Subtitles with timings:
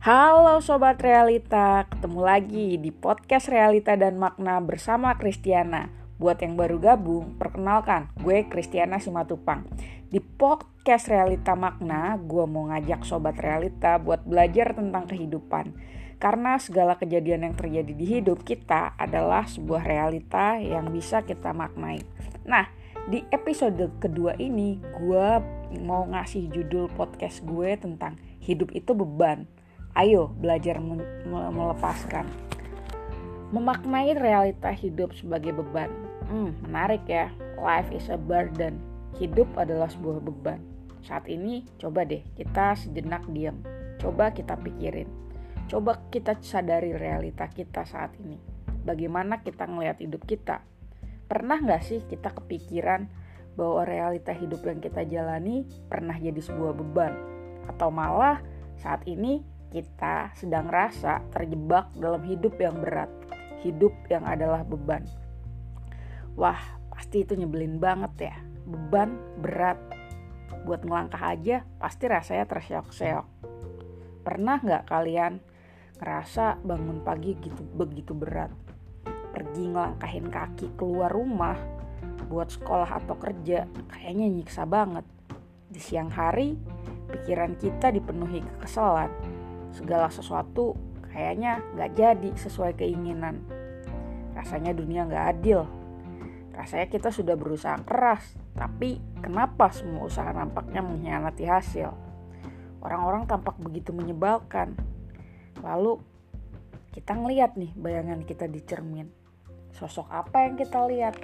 [0.00, 5.92] Halo Sobat Realita, ketemu lagi di podcast Realita dan Makna bersama Kristiana.
[6.16, 9.68] Buat yang baru gabung, perkenalkan, gue Kristiana Simatupang.
[10.08, 15.76] Di podcast Realita Makna, gue mau ngajak Sobat Realita buat belajar tentang kehidupan.
[16.16, 22.00] Karena segala kejadian yang terjadi di hidup kita adalah sebuah realita yang bisa kita maknai.
[22.48, 22.72] Nah,
[23.04, 25.28] di episode kedua ini, gue
[25.84, 29.59] mau ngasih judul podcast gue tentang hidup itu beban
[29.98, 30.78] Ayo belajar
[31.26, 32.30] melepaskan.
[33.50, 35.90] Memaknai realita hidup sebagai beban.
[36.30, 37.34] Hmm, menarik ya.
[37.58, 38.78] Life is a burden.
[39.18, 40.62] Hidup adalah sebuah beban.
[41.02, 43.58] Saat ini coba deh kita sejenak diam.
[43.98, 45.10] Coba kita pikirin.
[45.66, 48.38] Coba kita sadari realita kita saat ini.
[48.86, 50.62] Bagaimana kita ngelihat hidup kita?
[51.26, 53.10] Pernah nggak sih kita kepikiran
[53.58, 57.12] bahwa realita hidup yang kita jalani pernah jadi sebuah beban?
[57.66, 58.38] Atau malah
[58.78, 63.08] saat ini kita sedang rasa terjebak dalam hidup yang berat,
[63.62, 65.06] hidup yang adalah beban.
[66.34, 66.58] Wah,
[66.90, 68.36] pasti itu nyebelin banget ya.
[68.66, 69.78] Beban berat.
[70.66, 73.26] Buat ngelangkah aja pasti rasanya terseok-seok.
[74.26, 75.40] Pernah nggak kalian
[76.02, 78.50] ngerasa bangun pagi gitu begitu berat?
[79.30, 81.56] Pergi ngelangkahin kaki keluar rumah
[82.26, 85.06] buat sekolah atau kerja kayaknya nyiksa banget.
[85.70, 86.58] Di siang hari,
[87.10, 89.29] pikiran kita dipenuhi kekesalan
[89.74, 90.74] segala sesuatu
[91.10, 93.42] kayaknya nggak jadi sesuai keinginan.
[94.34, 95.66] Rasanya dunia nggak adil.
[96.54, 101.90] Rasanya kita sudah berusaha keras, tapi kenapa semua usaha nampaknya mengkhianati hasil?
[102.80, 104.76] Orang-orang tampak begitu menyebalkan.
[105.60, 106.00] Lalu
[106.90, 109.08] kita ngeliat nih bayangan kita di cermin.
[109.72, 111.14] Sosok apa yang kita lihat?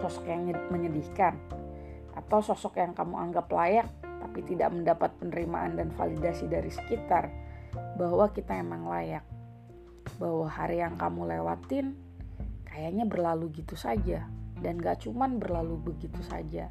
[0.00, 1.38] Sosok yang menyedihkan?
[2.16, 3.88] Atau sosok yang kamu anggap layak
[4.36, 7.32] tapi tidak mendapat penerimaan dan validasi dari sekitar
[7.96, 9.24] bahwa kita emang layak.
[10.20, 11.96] Bahwa hari yang kamu lewatin
[12.68, 14.28] kayaknya berlalu gitu saja
[14.60, 16.68] dan gak cuman berlalu begitu saja.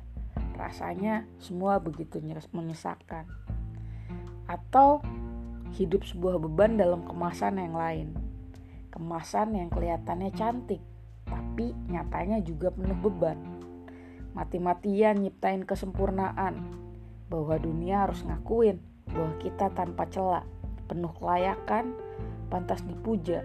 [0.53, 2.22] Rasanya semua begitu
[2.53, 3.25] menyesakan.
[4.45, 5.01] Atau
[5.73, 8.13] hidup sebuah beban dalam kemasan yang lain.
[8.94, 10.85] Kemasan yang kelihatannya cantik,
[11.25, 13.41] tapi nyatanya juga penuh beban.
[14.38, 16.84] Mati-matian nyiptain kesempurnaan,
[17.30, 18.78] bahwa dunia harus ngakuin
[19.09, 20.46] bahwa kita tanpa celah,
[20.86, 21.96] penuh kelayakan,
[22.50, 23.41] pantas dipuja,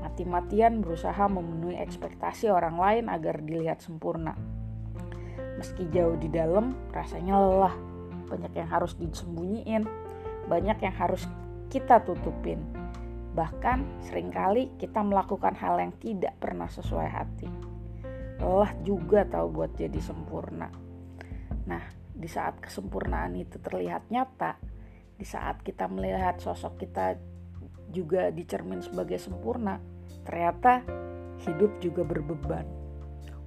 [0.00, 4.36] mati-matian berusaha memenuhi ekspektasi orang lain agar dilihat sempurna.
[5.60, 7.76] Meski jauh di dalam, rasanya lelah,
[8.30, 9.84] banyak yang harus disembunyiin,
[10.48, 11.28] banyak yang harus
[11.68, 12.64] kita tutupin.
[13.36, 17.48] Bahkan sering kali kita melakukan hal yang tidak pernah sesuai hati.
[18.40, 20.72] Lelah juga tahu buat jadi sempurna.
[21.68, 24.60] Nah, di saat kesempurnaan itu terlihat nyata,
[25.16, 27.16] di saat kita melihat sosok kita
[27.88, 29.80] juga dicermin sebagai sempurna,
[30.28, 30.84] ternyata
[31.48, 32.68] hidup juga berbeban.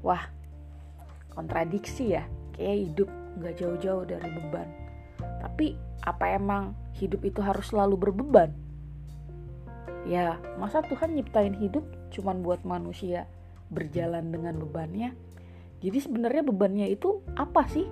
[0.02, 0.26] Wah,
[1.32, 2.26] kontradiksi ya,
[2.58, 4.68] kayak hidup nggak jauh-jauh dari beban.
[5.22, 8.52] Tapi apa emang hidup itu harus selalu berbeban?
[10.04, 13.30] Ya, masa Tuhan nyiptain hidup cuman buat manusia
[13.72, 15.16] berjalan dengan bebannya?
[15.80, 17.88] Jadi sebenarnya bebannya itu apa sih?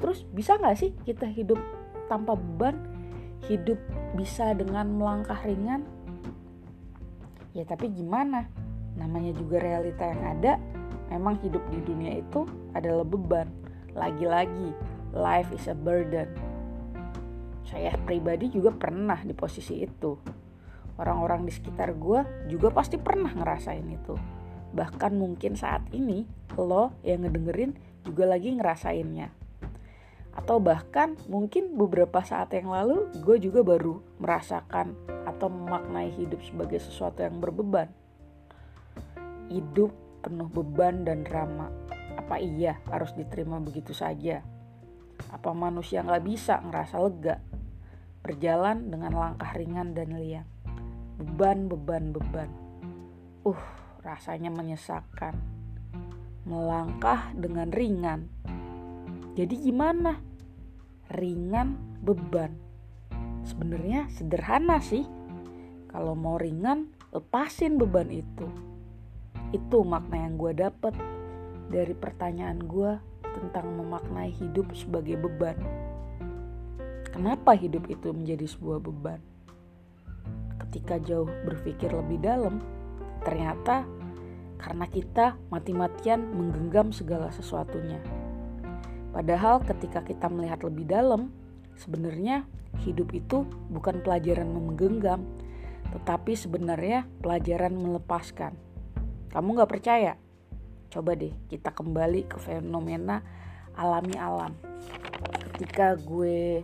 [0.00, 1.60] Terus bisa nggak sih kita hidup
[2.08, 2.76] tanpa beban?
[3.46, 3.76] Hidup
[4.16, 5.84] bisa dengan melangkah ringan?
[7.52, 8.48] Ya tapi gimana?
[8.96, 10.52] Namanya juga realita yang ada.
[11.12, 13.52] Memang hidup di dunia itu adalah beban.
[13.92, 14.72] Lagi-lagi,
[15.12, 16.28] life is a burden.
[17.66, 20.16] Saya pribadi juga pernah di posisi itu.
[21.00, 24.14] Orang-orang di sekitar gue juga pasti pernah ngerasain itu.
[24.70, 27.74] Bahkan mungkin saat ini lo yang ngedengerin
[28.06, 29.39] juga lagi ngerasainnya
[30.30, 34.94] atau bahkan mungkin beberapa saat yang lalu gue juga baru merasakan
[35.26, 37.90] atau memaknai hidup sebagai sesuatu yang berbeban.
[39.50, 39.90] Hidup
[40.22, 41.66] penuh beban dan drama.
[42.14, 44.46] Apa iya harus diterima begitu saja?
[45.34, 47.36] Apa manusia nggak bisa ngerasa lega?
[48.22, 50.46] Berjalan dengan langkah ringan dan liang.
[51.18, 52.50] Beban, beban, beban.
[53.42, 53.58] Uh,
[54.06, 55.34] rasanya menyesakan.
[56.46, 58.30] Melangkah dengan ringan
[59.40, 60.18] jadi gimana?
[61.10, 62.54] Ringan beban.
[63.42, 65.02] Sebenarnya sederhana sih.
[65.90, 68.46] Kalau mau ringan, lepasin beban itu.
[69.50, 70.94] Itu makna yang gue dapet
[71.66, 72.94] dari pertanyaan gue
[73.26, 75.58] tentang memaknai hidup sebagai beban.
[77.10, 79.18] Kenapa hidup itu menjadi sebuah beban?
[80.62, 82.62] Ketika jauh berpikir lebih dalam,
[83.26, 83.82] ternyata
[84.62, 87.98] karena kita mati-matian menggenggam segala sesuatunya
[89.10, 91.34] Padahal ketika kita melihat lebih dalam,
[91.74, 92.46] sebenarnya
[92.86, 95.26] hidup itu bukan pelajaran menggenggam,
[95.90, 98.54] tetapi sebenarnya pelajaran melepaskan.
[99.30, 100.14] Kamu gak percaya?
[100.90, 103.22] Coba deh kita kembali ke fenomena
[103.78, 104.54] alami alam.
[105.54, 106.62] Ketika gue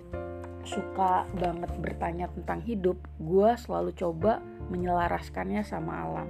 [0.67, 6.29] suka banget bertanya tentang hidup, gue selalu coba menyelaraskannya sama alam.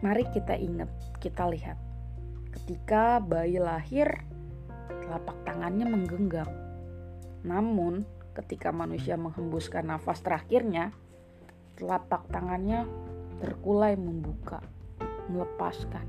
[0.00, 0.88] Mari kita ingat,
[1.20, 1.76] kita lihat.
[2.56, 4.24] Ketika bayi lahir,
[4.88, 6.48] telapak tangannya menggenggam.
[7.46, 8.02] Namun,
[8.34, 10.92] ketika manusia menghembuskan nafas terakhirnya,
[11.78, 12.84] telapak tangannya
[13.40, 14.64] terkulai membuka,
[15.28, 16.04] melepaskan.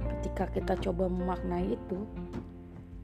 [0.00, 1.98] Ketika kita coba memaknai itu,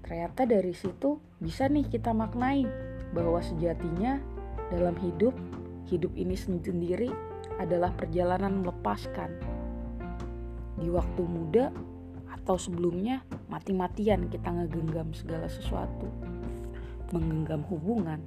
[0.04, 2.64] ternyata dari situ bisa nih kita maknai
[3.12, 4.20] bahwa sejatinya
[4.72, 5.32] dalam hidup,
[5.88, 7.08] hidup ini sendiri
[7.56, 9.31] adalah perjalanan melepaskan.
[10.76, 11.72] Di waktu muda
[12.46, 16.06] atau sebelumnya, mati-matian kita ngegenggam segala sesuatu.
[17.10, 18.22] Menggenggam hubungan,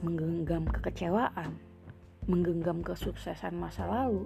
[0.00, 1.60] menggenggam kekecewaan,
[2.24, 4.24] menggenggam kesuksesan masa lalu,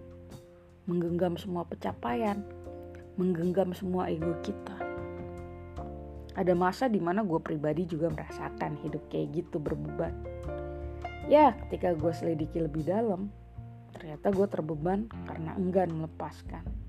[0.87, 2.47] menggenggam semua pencapaian,
[3.19, 4.95] menggenggam semua ego kita
[6.35, 10.11] ada masa di mana gue pribadi juga merasakan hidup kayak gitu berbeban.
[11.31, 13.31] Ya, ketika gue selidiki lebih dalam,
[13.95, 16.84] ternyata gue terbeban karena enggan melepaskan.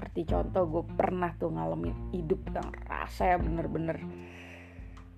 [0.00, 4.00] Seperti contoh gue pernah tuh ngalamin hidup yang rasa ya bener-bener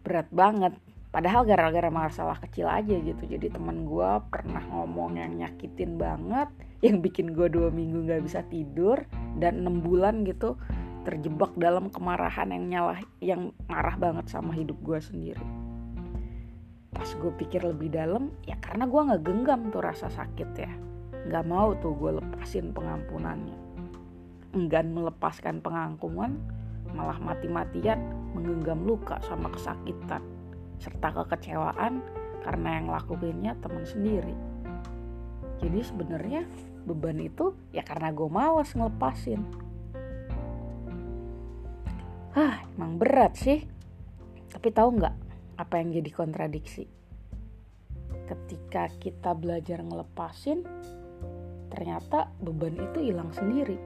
[0.03, 0.75] berat banget.
[1.15, 3.23] Padahal gara-gara masalah kecil aja gitu.
[3.23, 6.51] Jadi teman gue pernah ngomong yang nyakitin banget,
[6.83, 9.07] yang bikin gue dua minggu gak bisa tidur
[9.39, 10.59] dan enam bulan gitu
[11.07, 15.43] terjebak dalam kemarahan yang nyalah yang marah banget sama hidup gue sendiri
[16.95, 20.71] pas gue pikir lebih dalam ya karena gue nggak genggam tuh rasa sakit ya
[21.27, 23.62] nggak mau tuh gue lepasin pengampunannya
[24.53, 26.37] enggan melepaskan pengampunan
[26.93, 28.01] malah mati-matian
[28.37, 30.21] menggenggam luka sama kesakitan
[30.77, 32.05] serta kekecewaan
[32.45, 34.35] karena yang lakuinnya teman sendiri
[35.63, 36.43] jadi sebenarnya
[36.85, 39.41] beban itu ya karena gue males ngelepasin
[42.33, 43.61] Hah, emang berat sih.
[44.49, 45.15] Tapi tahu nggak
[45.61, 46.89] apa yang jadi kontradiksi?
[48.25, 50.65] Ketika kita belajar ngelepasin,
[51.69, 53.77] ternyata beban itu hilang sendiri.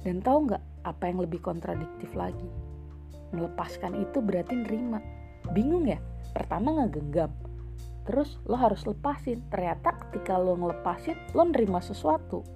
[0.00, 2.48] Dan tahu nggak apa yang lebih kontradiktif lagi?
[3.36, 4.98] Melepaskan itu berarti nerima.
[5.52, 6.00] Bingung ya?
[6.32, 7.30] Pertama ngegenggam,
[8.06, 9.42] terus lo harus lepasin.
[9.50, 12.46] Ternyata ketika lo ngelepasin, lo nerima sesuatu.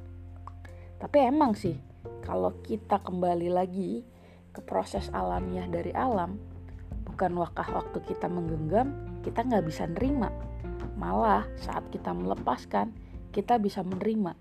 [0.96, 1.76] Tapi emang sih,
[2.25, 4.06] kalau kita kembali lagi
[4.55, 6.38] ke proses alamiah dari alam,
[7.05, 10.31] bukan wakah waktu kita menggenggam, kita nggak bisa nerima.
[10.94, 12.94] Malah saat kita melepaskan,
[13.35, 14.32] kita bisa menerima.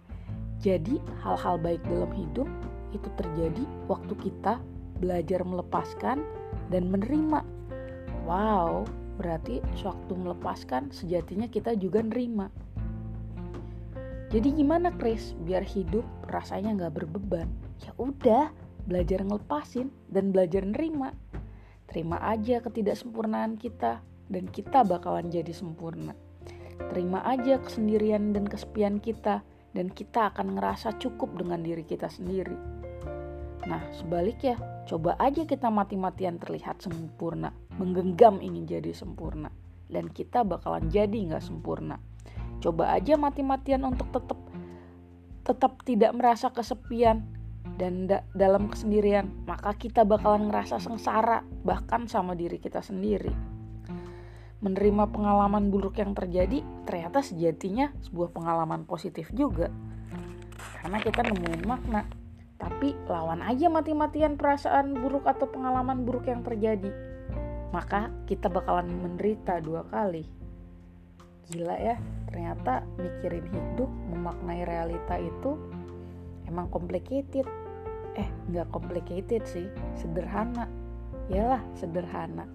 [0.64, 2.48] Jadi hal-hal baik dalam hidup
[2.94, 4.62] itu terjadi waktu kita
[5.02, 6.22] belajar melepaskan
[6.70, 7.42] dan menerima.
[8.24, 8.88] Wow,
[9.20, 12.48] berarti sewaktu melepaskan sejatinya kita juga nerima.
[14.34, 17.46] Jadi gimana Chris biar hidup rasanya nggak berbeban?
[17.86, 18.50] Ya udah,
[18.90, 21.14] belajar ngelepasin dan belajar nerima.
[21.86, 24.02] Terima aja ketidaksempurnaan kita
[24.34, 26.18] dan kita bakalan jadi sempurna.
[26.90, 32.56] Terima aja kesendirian dan kesepian kita dan kita akan ngerasa cukup dengan diri kita sendiri.
[33.66, 39.50] Nah, sebaliknya, coba aja kita mati-matian terlihat sempurna, menggenggam ingin jadi sempurna,
[39.90, 41.98] dan kita bakalan jadi nggak sempurna.
[42.62, 44.40] Coba aja mati-matian untuk tetap
[45.44, 47.28] tetap tidak merasa kesepian,
[47.76, 53.53] dan da dalam kesendirian, maka kita bakalan ngerasa sengsara bahkan sama diri kita sendiri.
[54.64, 59.68] Menerima pengalaman buruk yang terjadi ternyata sejatinya sebuah pengalaman positif juga.
[60.80, 62.08] Karena kita nemuin makna.
[62.56, 66.96] Tapi lawan aja mati-matian perasaan buruk atau pengalaman buruk yang terjadi.
[67.76, 70.24] Maka kita bakalan menderita dua kali.
[71.52, 72.00] Gila ya,
[72.32, 75.60] ternyata mikirin hidup, memaknai realita itu
[76.48, 77.48] emang complicated
[78.14, 79.66] eh nggak complicated sih
[79.98, 80.70] sederhana
[81.34, 82.46] yalah sederhana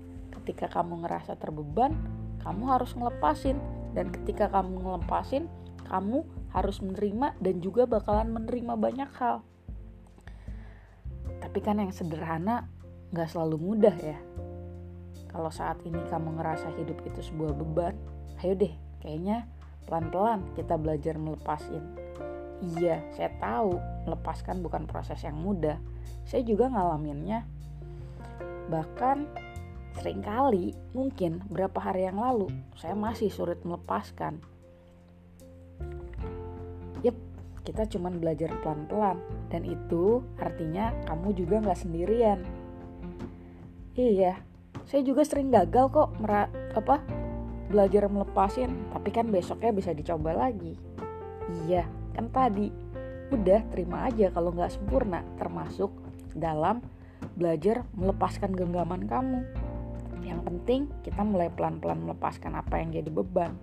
[0.49, 1.93] ketika kamu ngerasa terbeban
[2.41, 3.61] kamu harus ngelepasin
[3.93, 5.45] dan ketika kamu ngelepasin
[5.85, 6.25] kamu
[6.57, 9.45] harus menerima dan juga bakalan menerima banyak hal
[11.45, 12.65] tapi kan yang sederhana
[13.13, 14.17] nggak selalu mudah ya
[15.29, 17.93] kalau saat ini kamu ngerasa hidup itu sebuah beban
[18.41, 18.73] ayo deh
[19.05, 19.45] kayaknya
[19.85, 21.85] pelan-pelan kita belajar melepasin
[22.59, 25.79] Iya, saya tahu melepaskan bukan proses yang mudah.
[26.27, 27.47] Saya juga ngalaminnya.
[28.67, 29.31] Bahkan
[29.99, 34.39] sering kali, mungkin berapa hari yang lalu, saya masih sulit melepaskan.
[37.03, 37.17] Yep,
[37.67, 39.19] kita cuman belajar pelan-pelan.
[39.51, 42.41] Dan itu artinya kamu juga nggak sendirian.
[43.99, 44.39] Iya,
[44.89, 47.05] saya juga sering gagal kok mera apa
[47.69, 50.81] belajar melepasin tapi kan besoknya bisa dicoba lagi
[51.69, 51.85] iya
[52.17, 52.73] kan tadi
[53.29, 55.93] udah terima aja kalau nggak sempurna termasuk
[56.33, 56.81] dalam
[57.37, 59.45] belajar melepaskan genggaman kamu
[60.29, 63.57] yang penting kita mulai pelan-pelan melepaskan apa yang jadi beban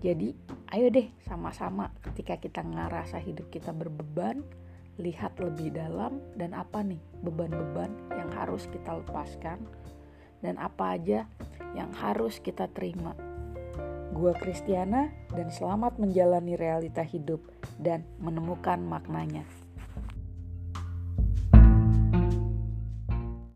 [0.00, 0.32] jadi
[0.72, 4.44] ayo deh sama-sama ketika kita ngerasa hidup kita berbeban
[4.96, 9.60] lihat lebih dalam dan apa nih beban-beban yang harus kita lepaskan
[10.40, 11.28] dan apa aja
[11.76, 13.12] yang harus kita terima.
[14.16, 17.44] Gua Kristiana dan selamat menjalani realita hidup
[17.76, 19.44] dan menemukan maknanya.